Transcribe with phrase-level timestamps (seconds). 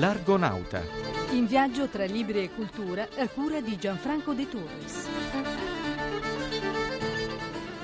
[0.00, 0.82] L'Argonauta.
[1.32, 5.06] In viaggio tra libri e cultura a cura di Gianfranco De Torres.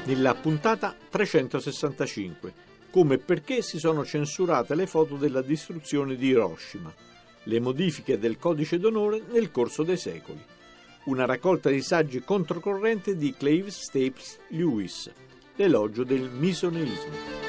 [0.05, 2.55] Nella puntata 365,
[2.91, 6.91] come e perché si sono censurate le foto della distruzione di Hiroshima,
[7.43, 10.43] le modifiche del codice d'onore nel corso dei secoli.
[11.05, 15.11] Una raccolta di saggi controcorrente di Clave Staples Lewis,
[15.56, 17.45] l'elogio del misoneismo.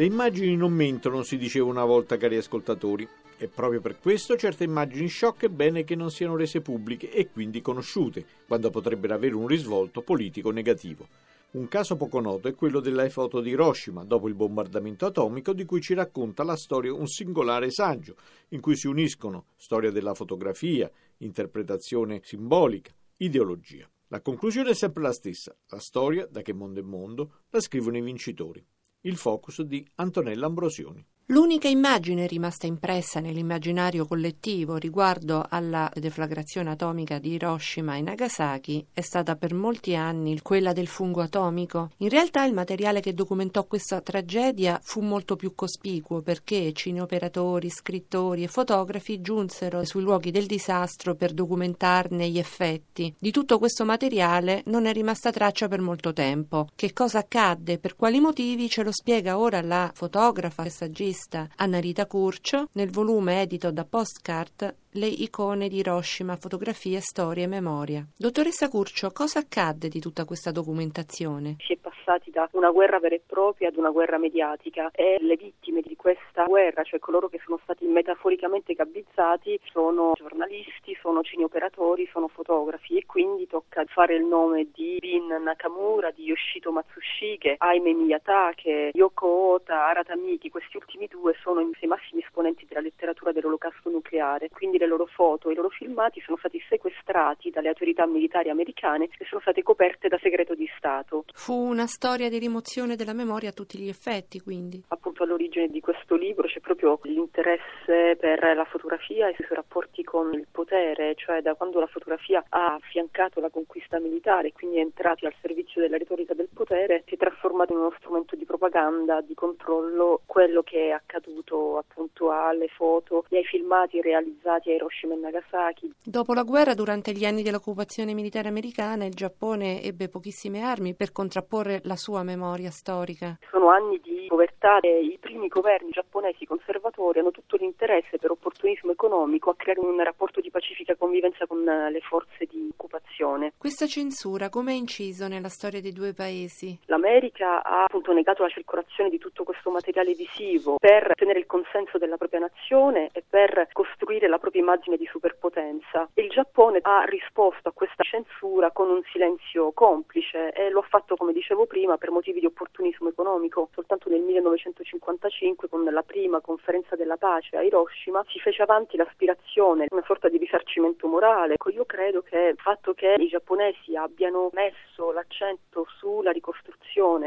[0.00, 4.64] Le immagini non mentono, si diceva una volta, cari ascoltatori, e proprio per questo certe
[4.64, 9.34] immagini shock è bene che non siano rese pubbliche e quindi conosciute, quando potrebbero avere
[9.34, 11.06] un risvolto politico negativo.
[11.50, 15.66] Un caso poco noto è quello della foto di Hiroshima, dopo il bombardamento atomico, di
[15.66, 18.16] cui ci racconta la storia un singolare saggio,
[18.48, 23.86] in cui si uniscono storia della fotografia, interpretazione simbolica, ideologia.
[24.08, 27.98] La conclusione è sempre la stessa: la storia, da che mondo è mondo, la scrivono
[27.98, 28.64] i vincitori.
[29.02, 31.02] Il focus di Antonella Ambrosioni.
[31.30, 39.00] L'unica immagine rimasta impressa nell'immaginario collettivo riguardo alla deflagrazione atomica di Hiroshima e Nagasaki è
[39.00, 41.90] stata per molti anni quella del fungo atomico.
[41.98, 48.42] In realtà il materiale che documentò questa tragedia fu molto più cospicuo perché cineoperatori, scrittori
[48.42, 53.14] e fotografi giunsero sui luoghi del disastro per documentarne gli effetti.
[53.16, 56.66] Di tutto questo materiale non è rimasta traccia per molto tempo.
[56.74, 57.78] Che cosa accadde?
[57.78, 58.68] Per quali motivi?
[58.68, 61.18] Ce lo spiega ora la fotografa e saggista
[61.56, 67.46] Anna Rita Curcio nel volume edito da Postcard le icone di Hiroshima, fotografie, storia e
[67.46, 68.04] memoria.
[68.16, 71.56] Dottoressa Curcio, cosa accadde di tutta questa documentazione?
[71.60, 75.36] Si è passati da una guerra vera e propria ad una guerra mediatica e le
[75.36, 82.08] vittime di questa guerra, cioè coloro che sono stati metaforicamente gabizzati, sono giornalisti, sono cineoperatori,
[82.10, 87.92] sono fotografi e quindi tocca fare il nome di Bin Nakamura, di Yoshito Matsushige, Aime
[87.92, 93.88] Miyatake, Yoko Ota, Arata Miki, questi ultimi due sono i massimi esponenti della letteratura dell'olocausto
[93.88, 99.08] nucleare, quindi le loro foto, i loro filmati sono stati sequestrati dalle autorità militari americane
[99.18, 101.24] e sono state coperte da segreto di Stato.
[101.34, 104.82] Fu una storia di rimozione della memoria a tutti gli effetti, quindi.
[104.88, 110.02] Appunto all'origine di questo libro c'è proprio l'interesse per la fotografia e i suoi rapporti
[110.02, 114.78] con il potere, cioè da quando la fotografia ha affiancato la conquista militare e quindi
[114.78, 118.44] è entrata al servizio della retorica del potere, si è trasformato in uno strumento di
[118.44, 124.74] propaganda, di controllo, quello che è accaduto appunto alle foto e ai filmati realizzati a
[124.74, 125.92] Hiroshima e Nagasaki.
[126.04, 131.12] Dopo la guerra, durante gli anni dell'occupazione militare americana, il Giappone ebbe pochissime armi per
[131.12, 133.38] contrapporre la sua memoria storica.
[133.50, 138.92] Sono anni di povertà e i primi governi giapponesi conservatori hanno tutto l'interesse per opportunismo
[138.92, 143.52] economico a creare un rapporto di pacifica convivenza con le forze di occupazione.
[143.58, 146.78] Questa censura come ha inciso nella storia dei due paesi?
[146.86, 151.98] L'America ha appunto negato la circolazione di tutto questo materiale visivo per ottenere il consenso
[151.98, 156.08] della propria nazione e per costruire la propria immagine di superpotenza.
[156.14, 161.16] Il Giappone ha risposto a questa censura con un silenzio complice e lo ha fatto,
[161.16, 163.68] come dicevo prima, per motivi di opportunismo economico.
[163.72, 169.86] Soltanto nel 1955, con la prima conferenza della pace a Hiroshima, si fece avanti l'aspirazione,
[169.90, 171.56] una sorta di risarcimento morale.
[171.72, 176.79] Io credo che il fatto che i giapponesi abbiano messo l'accento sulla ricostruzione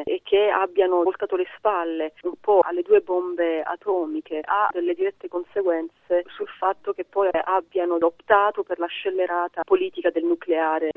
[0.04, 5.30] e che abbiano voltato le spalle un po' alle due bombe atomiche ha delle dirette
[5.30, 10.90] conseguenze sul fatto che poi abbiano optato per la scellerata politica del nucleare.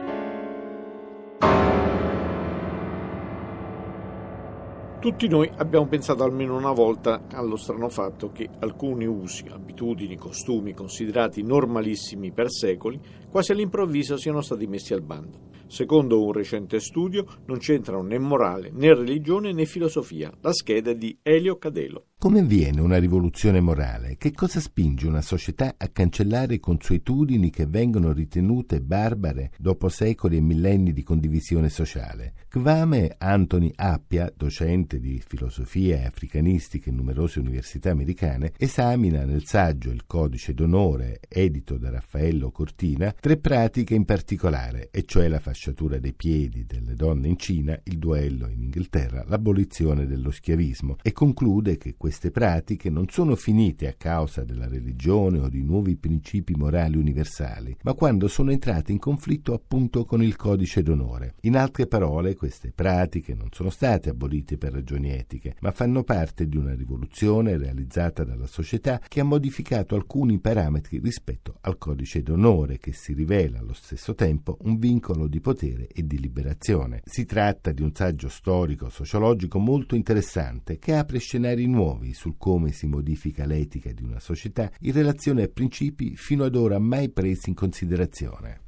[4.99, 10.75] Tutti noi abbiamo pensato almeno una volta allo strano fatto che alcuni usi, abitudini, costumi
[10.75, 12.99] considerati normalissimi per secoli,
[13.31, 15.39] quasi all'improvviso siano stati messi al bando.
[15.69, 20.33] Secondo un recente studio non c'entrano né morale, né religione, né filosofia.
[20.41, 22.07] La scheda è di Elio Cadelo.
[22.19, 24.17] Come avviene una rivoluzione morale?
[24.17, 30.41] Che cosa spinge una società a cancellare consuetudini che vengono ritenute barbare dopo secoli e
[30.41, 32.33] millenni di condivisione sociale?
[32.49, 39.91] Kvame Anthony Appia, docente di filosofia e africanistica in numerose università americane, esamina nel saggio
[39.91, 45.99] Il codice d'onore, edito da Raffaello Cortina, tre pratiche in particolare, e cioè la fasciatura
[45.99, 51.79] dei piedi delle donne in Cina, il duello in Inghilterra, l'abolizione dello schiavismo, e conclude
[51.79, 56.99] che queste pratiche non sono finite a causa della religione o di nuovi principi morali
[56.99, 61.37] universali, ma quando sono entrate in conflitto appunto con il codice d'onore.
[61.43, 66.47] In altre parole, queste pratiche non sono state abolite per ragioni etiche, ma fanno parte
[66.47, 72.77] di una rivoluzione realizzata dalla società che ha modificato alcuni parametri rispetto al codice d'onore
[72.77, 77.03] che si rivela allo stesso tempo un vincolo di potere e di liberazione.
[77.05, 82.89] Si tratta di un saggio storico-sociologico molto interessante che apre scenari nuovi sul come si
[82.89, 87.55] modifica l'etica di una società in relazione a principi fino ad ora mai presi in
[87.55, 88.65] considerazione.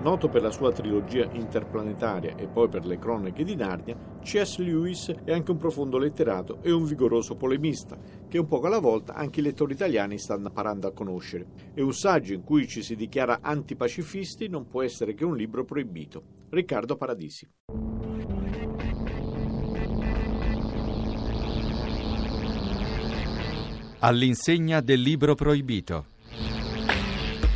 [0.00, 4.58] Noto per la sua trilogia interplanetaria e poi per le cronache di Narnia, C.S.
[4.58, 7.98] Lewis è anche un profondo letterato e un vigoroso polemista,
[8.28, 11.46] che un poco alla volta anche i lettori italiani stanno imparando a conoscere.
[11.74, 15.64] E un saggio in cui ci si dichiara antipacifisti non può essere che un libro
[15.64, 16.22] proibito.
[16.50, 17.48] Riccardo Paradisi.
[24.00, 26.16] All'insegna del libro proibito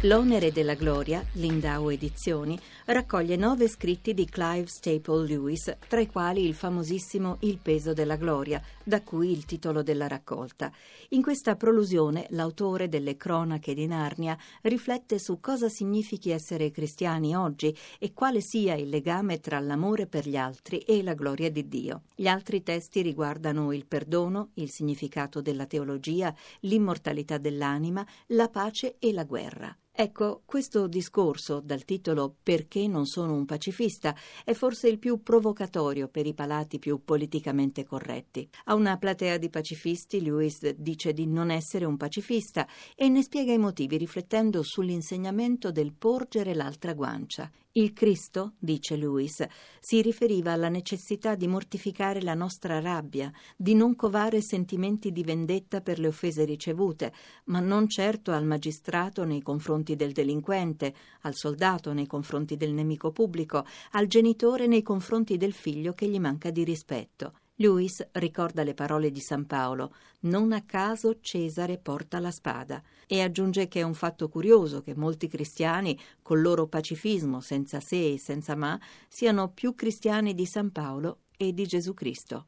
[0.04, 6.44] L'onere della gloria, Lindau Edizioni, raccoglie nove scritti di Clive Staple Lewis, tra i quali
[6.44, 10.72] il famosissimo Il peso della gloria, da cui il titolo della raccolta.
[11.10, 17.72] In questa prolusione l'autore delle Cronache di Narnia riflette su cosa significhi essere cristiani oggi
[18.00, 22.02] e quale sia il legame tra l'amore per gli altri e la gloria di Dio.
[22.16, 29.12] Gli altri testi riguardano il perdono, il significato della teologia, l'immortalità dell'anima, la pace e
[29.12, 29.76] la guerra.
[29.94, 36.08] Ecco, questo discorso, dal titolo Perché non sono un pacifista, è forse il più provocatorio
[36.08, 38.48] per i palati più politicamente corretti.
[38.64, 42.66] A una platea di pacifisti, Lewis dice di non essere un pacifista
[42.96, 47.50] e ne spiega i motivi riflettendo sull'insegnamento del porgere l'altra guancia.
[47.74, 49.42] Il Cristo, dice Lewis,
[49.80, 55.80] si riferiva alla necessità di mortificare la nostra rabbia, di non covare sentimenti di vendetta
[55.80, 61.92] per le offese ricevute, ma non certo al magistrato nei confronti del delinquente, al soldato
[61.92, 66.64] nei confronti del nemico pubblico, al genitore nei confronti del figlio che gli manca di
[66.64, 67.34] rispetto.
[67.56, 73.20] Lewis ricorda le parole di San Paolo, non a caso Cesare porta la spada, e
[73.20, 78.18] aggiunge che è un fatto curioso che molti cristiani, col loro pacifismo senza se e
[78.18, 82.46] senza ma, siano più cristiani di San Paolo e di Gesù Cristo.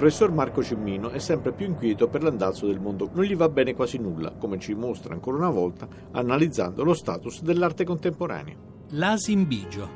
[0.00, 3.10] Professor Marco Cemmino è sempre più inquieto per l'andazzo del mondo.
[3.12, 7.42] Non gli va bene quasi nulla, come ci mostra ancora una volta analizzando lo status
[7.42, 8.56] dell'arte contemporanea.
[8.92, 9.90] L'asimbigio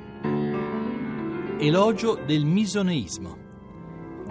[1.59, 3.39] Elogio del misoneismo.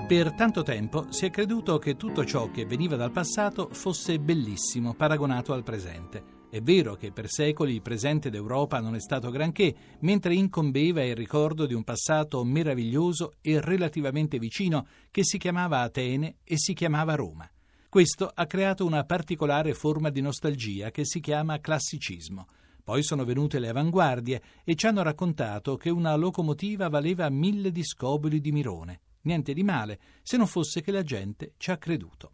[0.08, 4.94] Per tanto tempo si è creduto che tutto ciò che veniva dal passato fosse bellissimo
[4.94, 6.33] paragonato al presente.
[6.54, 11.16] È vero che per secoli il presente d'Europa non è stato granché, mentre incombeva il
[11.16, 17.16] ricordo di un passato meraviglioso e relativamente vicino che si chiamava Atene e si chiamava
[17.16, 17.50] Roma.
[17.90, 22.46] Questo ha creato una particolare forma di nostalgia che si chiama classicismo.
[22.84, 28.40] Poi sono venute le avanguardie e ci hanno raccontato che una locomotiva valeva mille discoboli
[28.40, 29.00] di Mirone.
[29.22, 32.34] Niente di male, se non fosse che la gente ci ha creduto.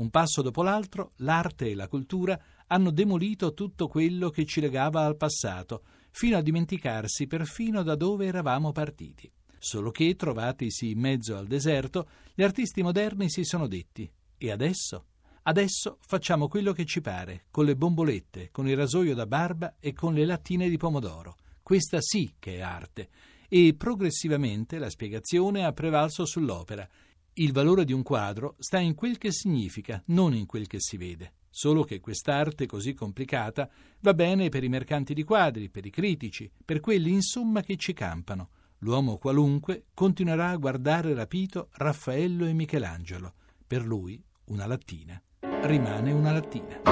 [0.00, 2.40] Un passo dopo l'altro, l'arte e la cultura
[2.72, 5.82] hanno demolito tutto quello che ci legava al passato,
[6.12, 9.30] fino a dimenticarsi perfino da dove eravamo partiti.
[9.58, 15.06] Solo che, trovatisi in mezzo al deserto, gli artisti moderni si sono detti: e adesso?
[15.42, 19.92] Adesso facciamo quello che ci pare, con le bombolette, con il rasoio da barba e
[19.92, 21.36] con le lattine di pomodoro.
[21.62, 23.08] Questa sì che è arte.
[23.48, 26.88] E progressivamente la spiegazione ha prevalso sull'opera.
[27.32, 30.96] Il valore di un quadro sta in quel che significa, non in quel che si
[30.96, 31.32] vede.
[31.50, 33.68] Solo che quest'arte così complicata
[34.00, 37.92] va bene per i mercanti di quadri, per i critici, per quelli insomma che ci
[37.92, 38.50] campano.
[38.78, 43.34] L'uomo qualunque continuerà a guardare rapito Raffaello e Michelangelo.
[43.66, 45.20] Per lui una lattina
[45.62, 46.82] rimane una lattina.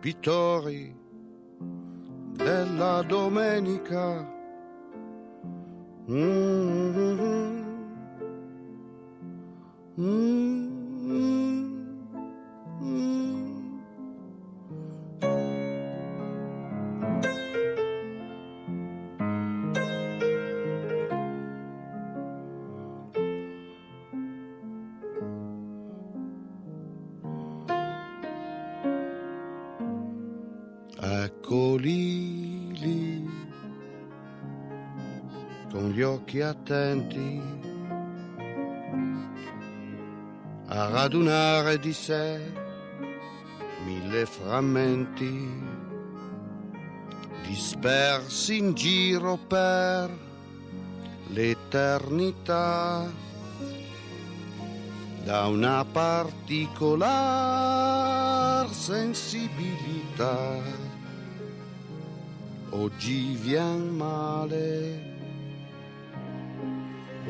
[0.00, 0.94] Pittori
[2.32, 4.32] della domenica.
[6.10, 7.62] Mm-hmm.
[9.98, 10.63] Mm-hmm.
[36.24, 37.38] Occhi attenti
[40.68, 42.40] a radunare di sé
[43.84, 45.62] mille frammenti
[47.46, 50.10] dispersi in giro per
[51.28, 53.12] l'eternità.
[55.24, 57.12] Da una particolare
[58.72, 60.56] sensibilità
[62.70, 65.13] oggi vien male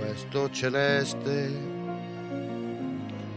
[0.04, 1.48] questo celeste,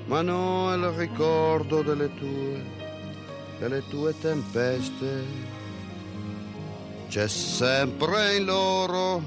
[0.06, 2.62] ma no è il ricordo delle tue,
[3.58, 5.56] delle tue tempeste.
[7.08, 9.24] C'è sempre in loro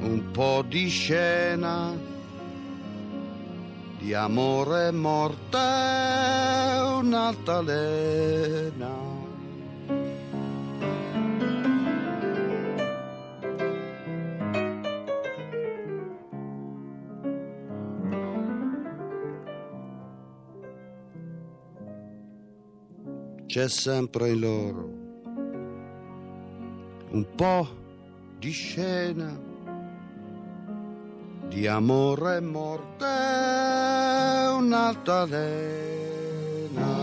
[0.00, 1.96] un po' di scena
[3.98, 5.56] di amore morte,
[7.00, 9.09] un'altalena.
[23.50, 24.88] C'è sempre in loro
[27.10, 27.66] un po'
[28.38, 29.36] di scena
[31.48, 33.06] di amore e morte
[34.54, 36.99] un'altalena